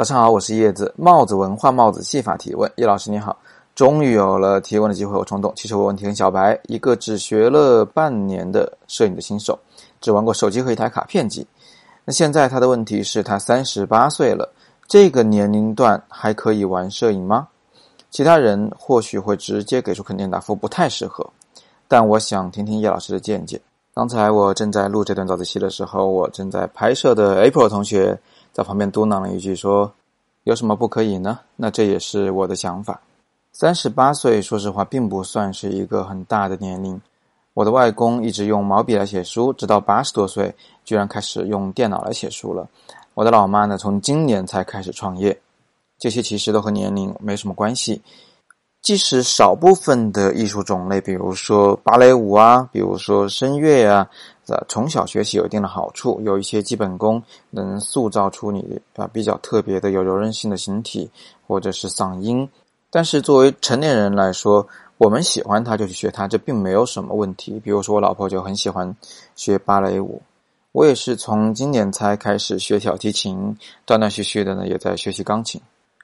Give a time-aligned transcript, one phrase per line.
[0.00, 2.72] 早上好，我是叶子帽子文化帽子戏法提问。
[2.76, 3.36] 叶老师你好，
[3.74, 5.52] 终于有了提问的机会，我冲动。
[5.54, 9.58] 其实我问题很小白，一个只学了半年的摄影的新手，
[10.00, 11.46] 只玩过手机和一台卡片机。
[12.06, 14.50] 那现在他的问题是，他三十八岁了，
[14.88, 17.48] 这个年龄段还可以玩摄影吗？
[18.10, 21.28] 其他人或许会直接给出肯定答复，不太适合。
[21.88, 23.60] 但我想听听叶老师的见解。
[23.92, 28.18] 刚才我正在录这段早自习的时候，我正在拍摄的 April 同学。
[28.52, 29.92] 在旁边嘟囔了一句说
[30.44, 33.00] ：“有什么不可以呢？”那这也是我的想法。
[33.52, 37.00] 三十八岁，说实话，并不算是一个很大的年龄。
[37.54, 42.68] 我的外公一直用毛笔来写书，直到八十多岁，居然开始用电脑来写书了。
[43.14, 45.36] 我的老妈呢，从今年才开始创业。
[45.98, 48.00] 这些其实都和年龄没什么关系。
[48.82, 54.08] 即使少部分的艺术种类，比如说芭蕾舞啊，比如说声乐呀。
[54.66, 61.08] 从小学习有一定的好处，有一些基本功能塑造出你啊比较特别的有柔韧性的形体
[61.46, 62.48] 或者是嗓音。
[62.90, 64.66] 但是作为成年人来说，
[64.98, 67.60] 我们喜欢它就去学它，这并没有什么问题。
[67.62, 68.96] 比如说我老婆就很喜欢
[69.36, 70.20] 学芭蕾舞，
[70.72, 75.60] 我也是从今年才开始学小提琴，断断续续的呢也在学习钢琴。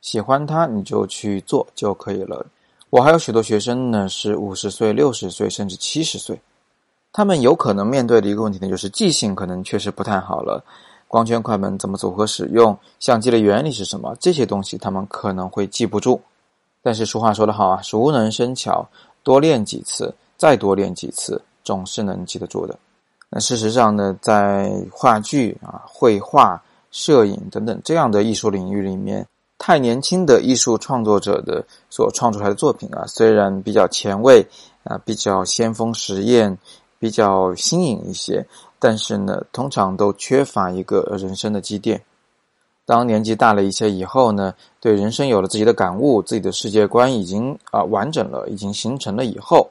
[0.00, 2.46] 喜欢它你就去做就可以了。
[2.90, 6.40] 我还有许多学生呢是五十岁、六十岁甚至七十岁。
[7.12, 10.62] 他们有可能面对的一个问题呢，就是记性可能确实不太好了。
[11.08, 16.20] 光圈、快门怎么组合使用，相机的原理是什么，这些东西他们可能会记不住。
[16.82, 18.88] 但是俗话说得好啊，“熟能生巧”，
[19.22, 22.78] 多练几次，再多练几次，总是能记得住的。
[23.28, 29.26] 那事实上呢，在话剧啊、绘画、摄影等等这样的艺术领域里面，
[29.60, 34.44] 太年轻的艺术创作者的所创作出来的作品啊，虽然比较前卫
[34.82, 36.58] 啊，比较先锋实验。
[37.00, 38.46] 比较新颖一些，
[38.78, 41.98] 但是呢，通常都缺乏一个人生的积淀。
[42.84, 49.70] 当年纪大了一些以后呢，对人生有了自己的感悟，自己的世界观已经啊完整了，已经形成了以后，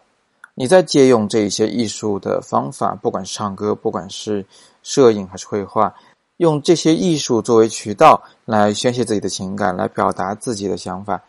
[0.55, 4.43] 你再借用这一些艺术的方法，不管是唱歌，不管是
[4.81, 5.93] 摄影还是绘画，
[6.39, 11.21] 用这些艺术作为渠道来宣泄自己的情感，来表达自己的想法。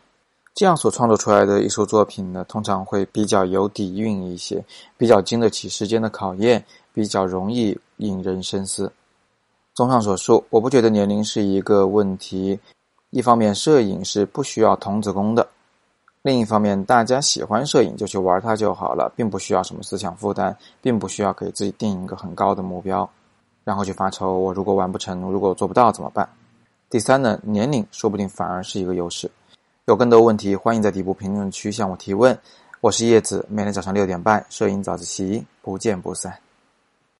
[0.54, 4.64] 这样所创作出来的艺术作品呢，通常会比较有底蕴一些，
[4.96, 8.92] 比较经得起时间的考验，比较容易引人深思。
[9.74, 12.60] 综上所述，我不觉得年龄是一个问题。
[13.10, 15.42] 一方面，摄影是不需要童子功的；
[16.22, 23.08] 另一方面，大家喜欢摄影就去玩它就好了，并不需要什么思想负担，并不需要给自己定一个很高的目标，
[23.70, 26.28] 然后去发愁我如果完不成，如果做不到怎么办？
[26.88, 29.30] 第三呢，年龄说不定反而是一个优势。
[29.84, 32.36] 有更多问题，欢迎在底部评论区向我提问。
[32.80, 36.49] 我是叶子，每天早上六点半，摄影早自习，不见不散。